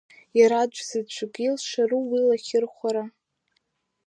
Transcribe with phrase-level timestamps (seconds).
[0.39, 3.03] Иараӡәзаҵәык илшару уи лахьырхәра?